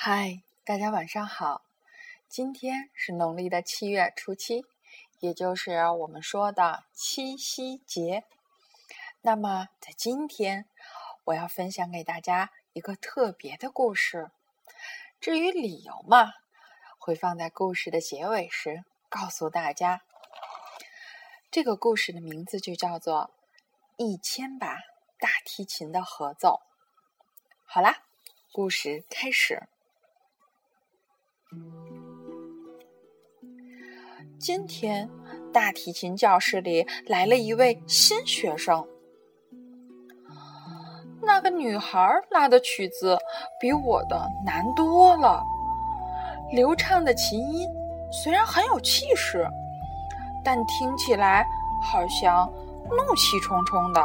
[0.00, 1.62] 嗨，大家晚上好！
[2.28, 4.64] 今天是农历的七月初七，
[5.18, 8.22] 也就是我们说的七夕节。
[9.22, 10.66] 那么，在今天，
[11.24, 14.30] 我要分享给大家一个特别的故事。
[15.20, 16.32] 至于理由嘛，
[16.96, 20.02] 会放在故事的结尾时告诉大家。
[21.50, 23.32] 这个故事的名字就叫做
[24.04, 24.76] 《一千把
[25.18, 26.50] 大提琴的合奏》。
[27.64, 28.04] 好啦，
[28.52, 29.64] 故事开始。
[34.38, 35.08] 今天
[35.52, 38.86] 大提琴教室里来了一位新学生。
[41.22, 43.18] 那个女孩拉的曲子
[43.60, 45.42] 比我的难多了。
[46.52, 47.68] 流畅的琴音
[48.12, 49.46] 虽然很有气势，
[50.44, 51.46] 但听起来
[51.82, 52.50] 好像
[52.90, 54.02] 怒气冲冲的。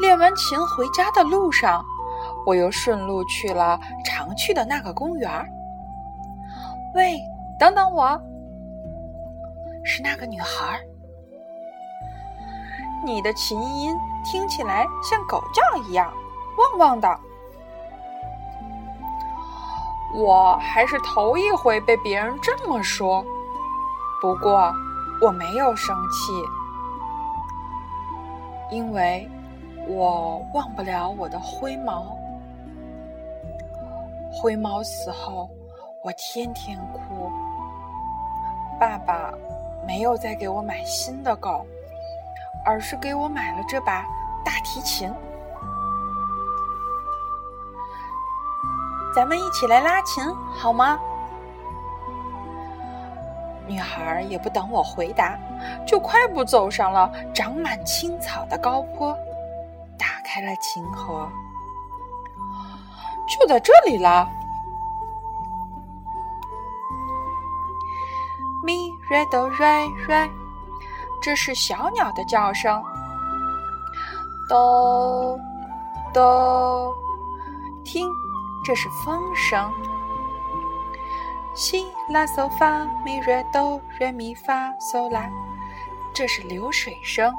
[0.00, 1.84] 练完琴回家的路上。
[2.48, 5.30] 我又顺路去了常去的那个公园
[6.94, 7.20] 喂，
[7.58, 8.18] 等等我！
[9.84, 10.80] 是那个女孩
[13.04, 16.10] 你的琴音听起来像狗叫一样，
[16.56, 17.20] 汪汪的。
[20.14, 23.22] 我还是头一回被别人这么说，
[24.22, 24.72] 不过
[25.20, 26.32] 我没有生气，
[28.74, 29.30] 因为
[29.86, 32.17] 我忘不了我的灰毛。
[34.40, 35.50] 灰猫死后，
[36.04, 37.28] 我天天哭。
[38.78, 39.34] 爸爸
[39.84, 41.66] 没有再给我买新的狗，
[42.64, 44.02] 而是给我买了这把
[44.44, 45.12] 大提琴。
[49.12, 50.22] 咱们一起来拉琴
[50.54, 50.96] 好吗？
[53.66, 55.36] 女孩也不等我回答，
[55.84, 59.12] 就快步走上了长满青草的高坡，
[59.98, 61.28] 打开了琴盒。
[63.28, 64.28] 就在这里了。
[68.64, 70.30] 咪瑞哆瑞瑞，
[71.22, 72.82] 这是小鸟的叫声。
[74.48, 75.38] 哆
[76.12, 76.94] 哆，
[77.84, 78.10] 听，
[78.64, 79.70] 这是风声。
[81.54, 85.28] 西拉嗦发咪瑞哆瑞咪发嗦拉，
[86.12, 87.32] 这是流水声。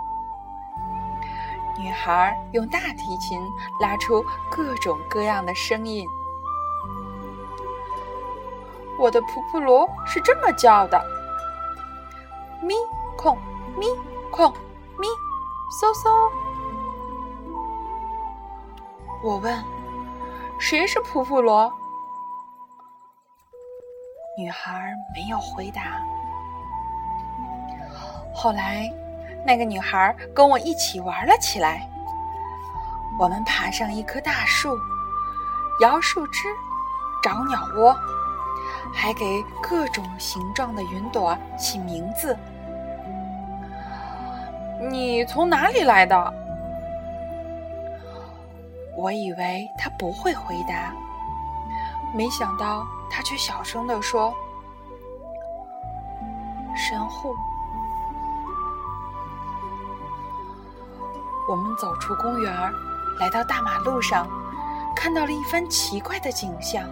[1.79, 3.39] 女孩用大提琴
[3.79, 6.05] 拉出各种各样的声音。
[8.99, 11.01] 我的普普罗是这么叫的：
[12.61, 12.75] 咪
[13.17, 13.37] 空
[13.77, 13.87] 咪
[14.29, 14.51] 空
[14.97, 15.07] 咪
[15.81, 16.29] 嗖嗖。
[19.23, 19.63] 我问：
[20.59, 21.71] 谁是普普罗？
[24.37, 25.81] 女孩没有回答。
[28.35, 28.91] 后来。
[29.45, 31.87] 那个女孩跟我一起玩了起来。
[33.19, 34.77] 我们爬上一棵大树，
[35.81, 36.47] 摇树枝，
[37.21, 37.93] 找鸟窝，
[38.93, 42.37] 还给各种形状的云朵起名字。
[44.89, 46.33] 你从哪里来的？
[48.95, 50.93] 我以为他不会回答，
[52.15, 54.33] 没想到他却小声地说
[56.75, 57.35] ：“神户。”
[61.49, 62.53] 我们走出公园，
[63.19, 64.29] 来到大马路上，
[64.95, 66.87] 看到了一番奇怪的景象：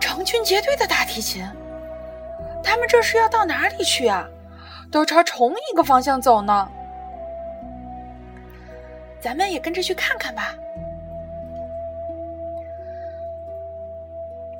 [0.00, 1.48] 成群结队的大提琴。
[2.64, 4.26] 他们这是要到哪里去啊？
[4.90, 6.68] 都朝同一个方向走呢。
[9.20, 10.52] 咱们也跟着去看看吧。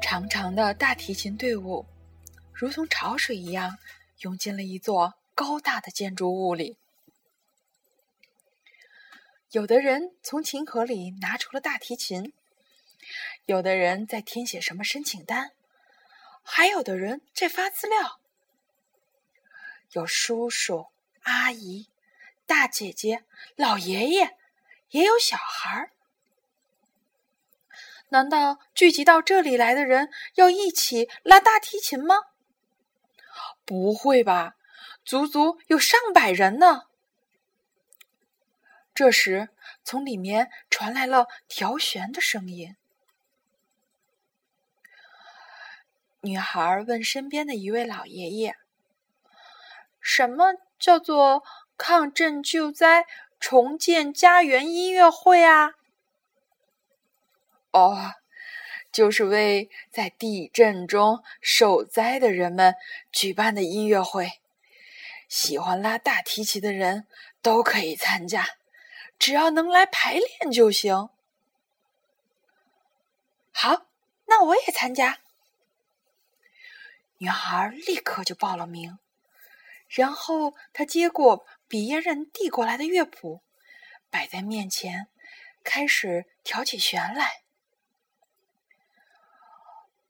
[0.00, 1.84] 长长的大提琴队伍，
[2.52, 3.76] 如同潮水一样，
[4.20, 6.78] 涌进了一座高大的建筑物里。
[9.56, 12.34] 有的人从琴盒里拿出了大提琴，
[13.46, 15.52] 有的人在填写什么申请单，
[16.42, 18.20] 还有的人在发资料。
[19.92, 20.88] 有叔叔、
[21.22, 21.88] 阿姨、
[22.44, 23.24] 大姐姐、
[23.54, 24.36] 老爷爷，
[24.90, 25.90] 也有小孩儿。
[28.10, 32.16] 难道聚集到这里来的人要一起拉大提琴吗？
[33.64, 34.56] 不会吧，
[35.02, 36.88] 足足有上百人呢。
[38.96, 39.50] 这时，
[39.84, 42.74] 从里面传来了调弦的声音。
[46.22, 48.56] 女孩问身边的一位老爷爷
[50.00, 51.44] ：“什么叫做
[51.76, 53.04] 抗震救灾
[53.38, 55.72] 重建家园音乐会啊
[57.72, 58.14] ？”“哦，
[58.90, 62.74] 就是为在地震中受灾的人们
[63.12, 64.40] 举办的音乐会。
[65.28, 67.06] 喜欢拉大提琴的人
[67.42, 68.48] 都可以参加。”
[69.18, 71.08] 只要能来排练就行。
[73.52, 73.86] 好，
[74.26, 75.20] 那我也参加。
[77.18, 78.98] 女孩立刻就报了名，
[79.88, 83.42] 然后她接过别人递过来的乐谱，
[84.10, 85.08] 摆在面前，
[85.64, 87.42] 开始调起弦来。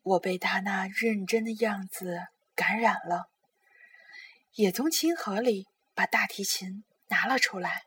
[0.03, 2.27] 我被她那认真的样子
[2.57, 3.29] 感染了，
[4.55, 7.85] 也从琴盒里把大提琴拿了出来。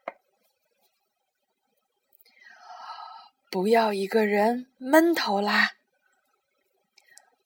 [3.49, 5.71] 不要一个人闷头啦！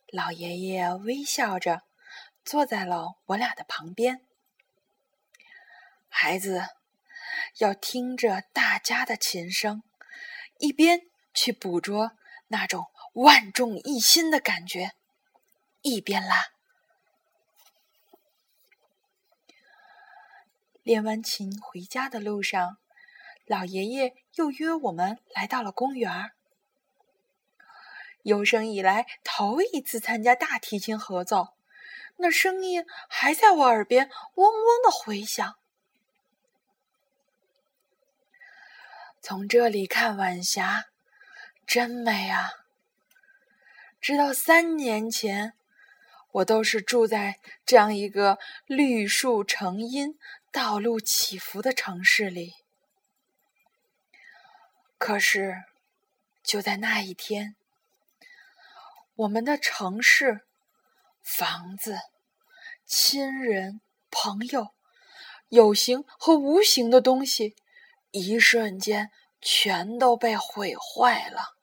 [0.08, 1.84] 老爷爷微笑着
[2.44, 4.22] 坐在了我俩的旁边。
[6.10, 6.68] 孩子
[7.60, 9.82] 要听着大家的琴声，
[10.60, 11.04] 一边
[11.34, 12.12] 去捕捉
[12.48, 14.92] 那种万众一心的感觉，
[15.82, 16.48] 一边拉。
[20.82, 22.78] 练完琴回家的路上，
[23.46, 26.32] 老爷爷又约我们来到了公园。
[28.22, 31.50] 有生以来头一次参加大提琴合奏，
[32.18, 35.58] 那声音还在我耳边嗡嗡的回响。
[39.22, 40.86] 从这里看晚霞，
[41.68, 42.52] 真美啊！
[44.00, 45.54] 直到三年前，
[46.32, 50.18] 我都是住在这样一个绿树成荫、
[50.52, 52.63] 道路起伏的城市里。
[55.06, 55.66] 可是，
[56.42, 57.58] 就在那一天。
[59.16, 60.46] 我们的城市、
[61.22, 62.00] 房子、
[62.86, 64.70] 亲人、朋友，
[65.50, 67.54] 有形和无形的东西，
[68.12, 69.12] 一瞬间
[69.42, 71.58] 全都被毁坏了。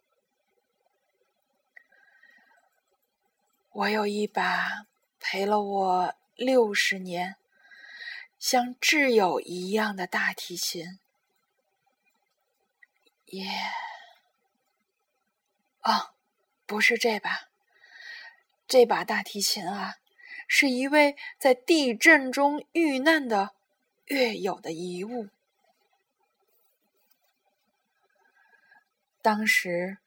[3.70, 4.84] 我有一把
[5.18, 7.36] 陪了我六十年、
[8.38, 11.00] 像挚友一样的大提琴，
[13.30, 13.48] 耶，
[15.82, 16.14] 哦！
[16.66, 17.48] 不是这把，
[18.68, 19.96] 这把大提琴啊，
[20.46, 23.54] 是一位在地震中遇难的
[24.06, 25.30] 乐友的遗物。
[29.20, 29.98] 当时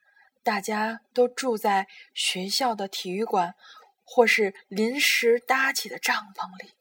[0.42, 3.54] 大家都住在学校的体育馆，
[4.04, 6.72] 或是临时搭起的帐篷里，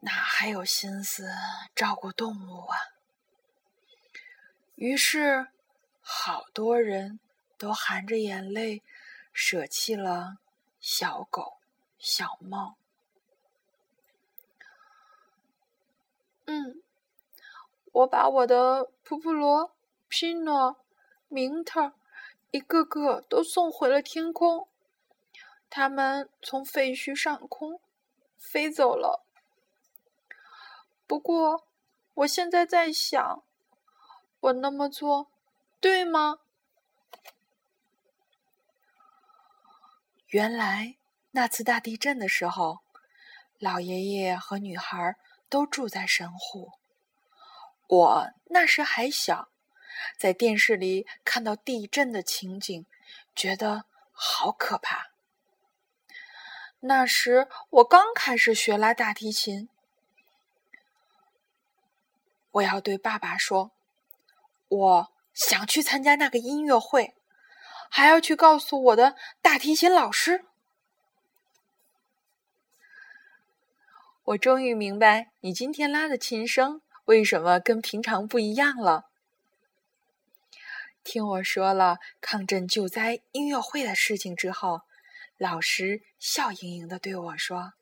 [0.00, 1.28] 哪还有心思
[1.74, 2.78] 照顾动物啊？
[4.74, 5.48] 于是，
[6.00, 7.18] 好多人。
[7.58, 8.82] 都含着眼泪，
[9.32, 10.38] 舍弃了
[10.80, 11.58] 小狗、
[11.96, 12.74] 小猫。
[16.46, 16.82] 嗯，
[17.92, 19.76] 我把我的普普罗、
[20.08, 20.84] 皮诺、
[21.28, 21.92] 明特
[22.50, 24.66] 一个个都送回了天空，
[25.70, 27.80] 他们从废墟上空
[28.36, 29.24] 飞走了。
[31.06, 31.64] 不过，
[32.14, 33.44] 我现在在想，
[34.42, 35.30] 我那么做
[35.80, 36.38] 对吗？
[40.26, 40.96] 原来
[41.30, 42.80] 那次大地震的时候，
[43.58, 45.16] 老爷爷和女孩
[45.48, 46.72] 都住在神户。
[47.86, 49.48] 我那时还小，
[50.18, 52.84] 在电视里看到地震的情景，
[53.36, 55.12] 觉得好可怕。
[56.80, 59.68] 那时我刚开始学拉大提琴，
[62.50, 63.70] 我要对爸爸说，
[64.72, 67.14] 我想去参加那个音乐会。
[67.94, 70.46] 还要去告诉我的大提琴老师。
[74.24, 79.10] 我终于明白你今天拉的琴声为什么跟平常不一样了。
[81.04, 84.82] 听我说了抗震救灾音乐会的事情之后，
[85.36, 87.74] 老师笑盈盈的对我说：“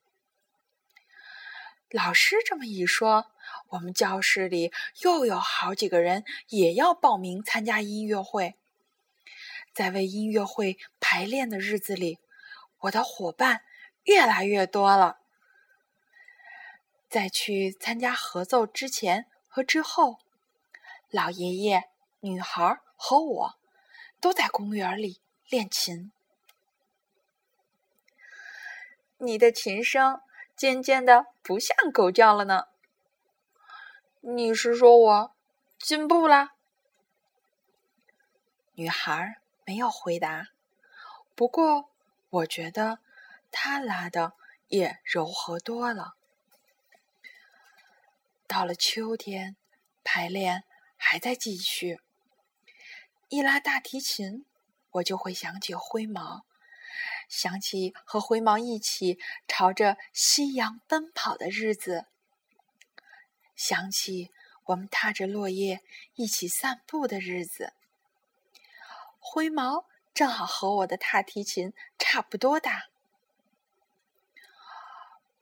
[1.91, 3.30] 老师这么一说，
[3.71, 4.73] 我们教室里
[5.03, 8.55] 又有好几个人也要报名参加音乐会。”
[9.73, 12.19] 在为音乐会排练的日子里，
[12.81, 13.63] 我的伙伴
[14.03, 15.19] 越来越多了。
[17.09, 20.19] 在去参加合奏之前和之后，
[21.09, 21.85] 老爷爷、
[22.21, 23.59] 女孩和我
[24.21, 26.13] 都在公园里练琴。
[29.19, 30.21] 你的琴声
[30.57, 32.67] 渐渐的不像狗叫了呢。
[34.21, 35.37] 你是说我
[35.79, 36.55] 进步啦？
[38.75, 39.37] 女孩。
[39.67, 40.49] 没有回答，
[41.37, 41.93] 不过
[42.29, 42.99] 我觉得
[43.53, 44.33] 他拉的
[44.67, 46.15] 也柔和多了。
[48.49, 49.55] 到了秋天，
[50.03, 50.65] 排练
[50.97, 52.01] 还在继续。
[53.29, 54.45] 一拉大提琴，
[54.91, 56.45] 我就会想起灰毛，
[57.29, 62.07] 想起和灰毛一起朝着夕阳奔跑的日子，
[63.61, 64.31] 想起
[64.65, 65.83] 我们踏着落叶
[66.15, 67.75] 一起散步的日子。
[69.19, 72.85] 灰毛正好和我的大提琴差不多大。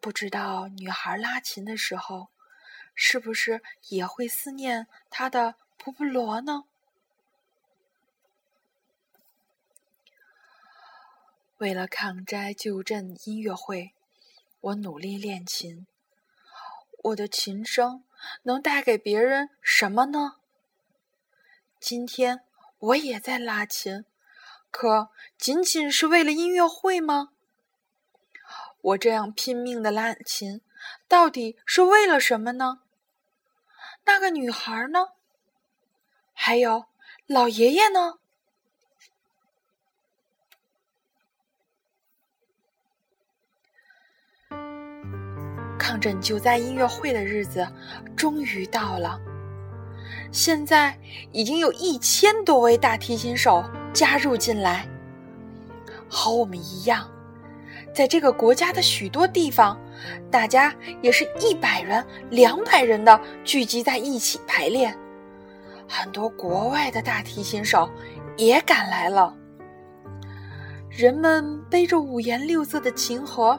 [0.01, 2.31] 不知道女孩拉琴的时候，
[2.93, 6.65] 是不是也会思念她的普普罗呢？
[11.59, 13.95] 为了抗灾救镇音乐会，
[14.61, 15.87] 我努力练琴。
[17.05, 18.03] 我的琴声
[18.43, 20.37] 能带给别人什么呢？
[21.81, 22.41] 今天
[22.79, 24.05] 我也在拉琴，
[24.71, 27.31] 可仅仅是为了音乐会吗？
[28.81, 30.61] 我这样拼命的拉琴，
[31.07, 32.81] 到底是为了什么呢？
[34.05, 35.09] 那个女孩呢？
[36.33, 36.87] 还有
[37.27, 38.21] 老爷爷呢？
[45.89, 47.67] 抗震救灾音乐会的日子
[48.15, 49.19] 终于到了。
[50.31, 50.95] 现在
[51.33, 53.65] 已经有一千多位大提琴手
[53.95, 54.87] 加入进来，
[56.07, 57.09] 和我们一样，
[57.95, 59.81] 在这个国家的许多地方，
[60.31, 64.95] 大家也是一百人、两百人的聚集在一起排练。
[65.89, 67.89] 很多国外的大提琴手
[68.37, 69.35] 也赶来了。
[70.91, 73.59] 人们背着五颜六色的琴盒，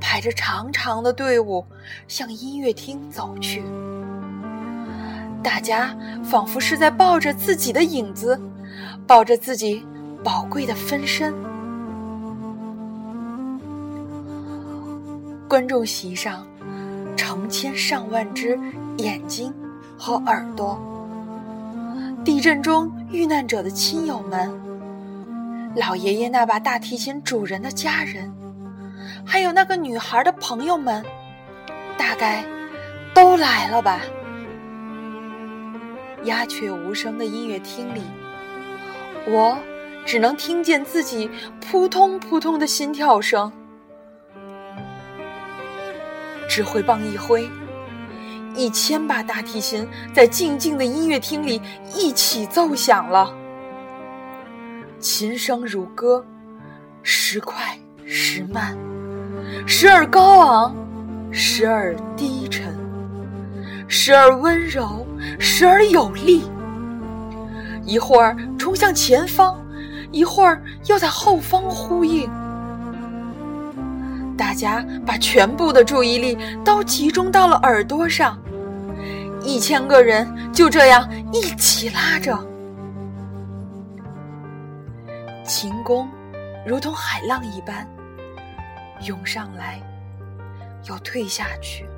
[0.00, 1.64] 排着长长的队伍
[2.06, 3.62] 向音乐厅走去。
[5.42, 8.40] 大家仿佛是在抱着自己的影子，
[9.06, 9.84] 抱着自己
[10.22, 11.34] 宝贵的分身。
[15.48, 16.46] 观众席上，
[17.16, 18.58] 成千上万只
[18.98, 19.52] 眼睛
[19.96, 20.78] 和耳朵。
[22.24, 24.75] 地震中遇难者的亲友们。
[25.76, 28.34] 老爷爷那把大提琴主人的家人，
[29.26, 31.04] 还有那个女孩的朋友们，
[31.98, 32.42] 大概
[33.14, 34.00] 都来了吧？
[36.24, 38.00] 鸦雀无声的音乐厅里，
[39.26, 39.58] 我
[40.06, 41.30] 只能听见自己
[41.60, 43.52] 扑通扑通的心跳声。
[46.48, 47.46] 指挥棒一挥，
[48.54, 51.60] 一千把大提琴在静静的音乐厅里
[51.94, 53.30] 一起奏响了。
[54.98, 56.24] 琴声如歌，
[57.02, 58.76] 时快时慢，
[59.66, 60.74] 时而高昂，
[61.30, 62.74] 时而低沉，
[63.86, 65.06] 时而温柔，
[65.38, 66.44] 时而有力。
[67.84, 69.62] 一会儿冲向前方，
[70.10, 72.28] 一会儿又在后方呼应。
[74.36, 78.38] 大家把全部的注意力都集中到了耳朵上，
[79.42, 82.36] 一千个人就这样一起拉着。
[85.46, 86.10] 琴弓
[86.66, 87.88] 如同海浪一般
[89.02, 89.80] 涌上来，
[90.88, 91.88] 又退下去。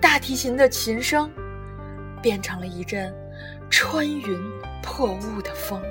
[0.00, 1.28] 大提琴的琴声
[2.22, 3.12] 变成了一阵
[3.68, 4.40] 穿云
[4.80, 5.82] 破雾的风。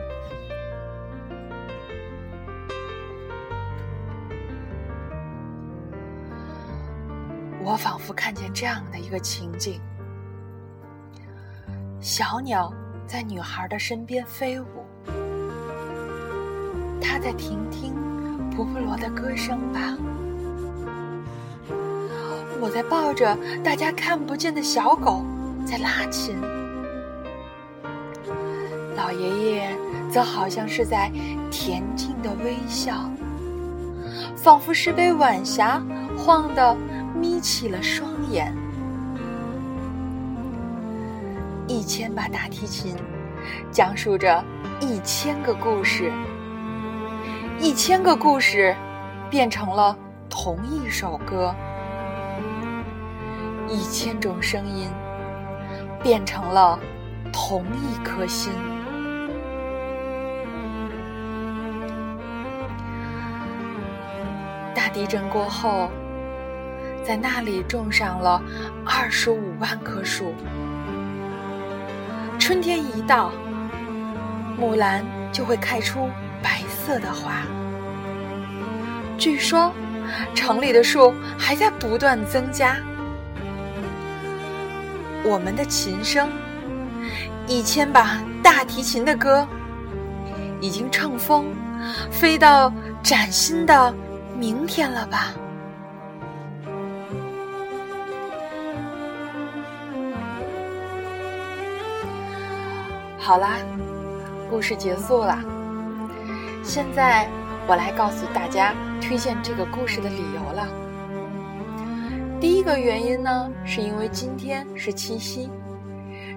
[7.61, 9.81] 我仿佛看见这样的一个情景：
[11.99, 12.73] 小鸟
[13.05, 14.82] 在女孩的身边飞舞。
[17.03, 17.93] 他在听听
[18.55, 19.97] 婆婆罗的歌声吧。
[22.61, 25.21] 我在抱着大家看不见的小狗
[25.65, 26.37] 在拉琴，
[28.95, 29.77] 老爷爷
[30.09, 31.11] 则好像是在
[31.51, 33.11] 恬静的微笑，
[34.37, 35.83] 仿佛是被晚霞
[36.17, 36.73] 晃得
[37.19, 38.55] 眯起了双眼。
[41.67, 42.95] 一千把大提琴，
[43.71, 44.41] 讲述着
[44.79, 46.09] 一千个故事。
[47.63, 48.75] 一千个故事
[49.29, 49.97] 变成了
[50.29, 51.55] 同一首歌，
[53.69, 54.89] 一千种声音
[56.03, 56.77] 变成了
[57.31, 58.51] 同一颗心。
[64.75, 65.89] 大地震过后，
[67.01, 68.43] 在那里种上了
[68.85, 70.35] 二十五万棵树。
[72.37, 73.31] 春天一到，
[74.59, 75.01] 木兰
[75.31, 76.09] 就会开出。
[76.85, 77.43] 色的花，
[79.17, 79.71] 据说
[80.35, 82.75] 城里的树还在不断增加。
[85.23, 86.29] 我们的琴声，
[87.47, 89.47] 一千把大提琴的歌，
[90.59, 91.45] 已经乘风
[92.11, 92.69] 飞到
[93.01, 93.95] 崭新的
[94.37, 95.31] 明天了吧？
[103.17, 103.55] 好啦，
[104.49, 105.39] 故事结束了。
[106.63, 107.27] 现在
[107.67, 110.65] 我来告诉大家推荐这个故事的理由了。
[112.39, 115.49] 第一个原因呢，是因为今天是七夕，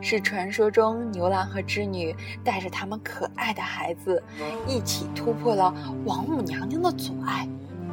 [0.02, 4.20] 是传说中牛郎和织女带着他们可爱的孩子，
[4.66, 5.72] 一起突破了
[6.04, 7.48] 王母娘娘的阻碍，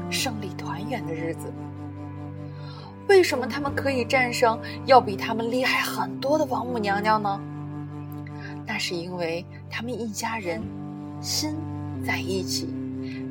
[0.09, 1.53] 胜利团圆的日子。
[3.07, 7.39] 为什么他们可以战胜要比他们厉害很多的王母娘娘呢？
[8.65, 10.61] 那是因为他们一家人
[11.21, 11.55] 心
[12.05, 12.65] 在一起，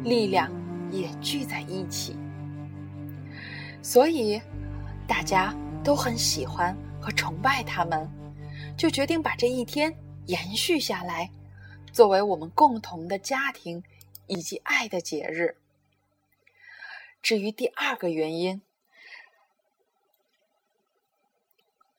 [0.03, 0.51] 力量
[0.91, 2.17] 也聚在一起，
[3.83, 4.41] 所以
[5.07, 8.09] 大家都很喜欢和崇拜他们，
[8.77, 9.95] 就决定把这一天
[10.27, 11.31] 延续下来，
[11.93, 13.83] 作为我们共同的家庭
[14.27, 15.57] 以及爱的节日。
[17.21, 18.63] 至于第二个原因。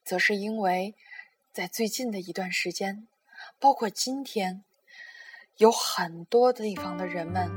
[0.04, 0.94] 则是因为，
[1.50, 3.08] 在最近的一段时间，
[3.58, 4.62] 包括今天，
[5.58, 7.48] 有很多地方的人们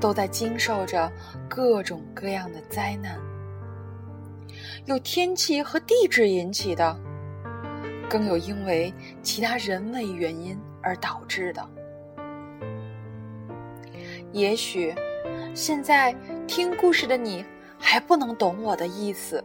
[0.00, 1.10] 都在经受着
[1.48, 3.18] 各种各样的灾难，
[4.86, 6.96] 有天气和地质引起的，
[8.08, 11.68] 更有因为其他人为原因而导致的。
[14.30, 14.94] 也许
[15.54, 16.14] 现在
[16.46, 17.44] 听故事的你
[17.80, 19.42] 还不能懂我的意思，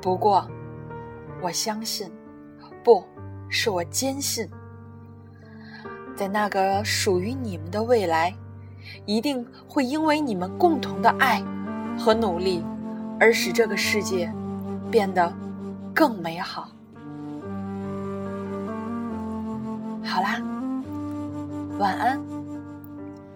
[0.00, 0.48] 不过。
[1.42, 2.10] 我相信，
[2.84, 3.02] 不
[3.48, 4.46] 是我坚信，
[6.20, 8.34] 在那个属于你们的未来，
[9.06, 11.42] 一定会因为你们共同的爱
[11.98, 12.62] 和努力，
[13.18, 14.30] 而使这个世界
[14.90, 15.32] 变得
[15.94, 16.68] 更美好。
[20.04, 20.42] 好啦，
[21.78, 22.20] 晚安，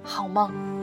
[0.03, 0.74] 好梦。